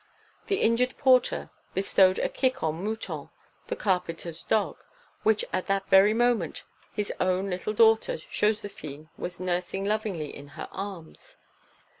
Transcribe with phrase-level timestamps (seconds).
[0.47, 3.29] The injured porter bestowed a kick on Mouton,
[3.67, 4.83] the carpenter's dog,
[5.21, 10.69] which at that very moment his own little daughter Joséphine was nursing lovingly in her
[10.71, 11.37] arms.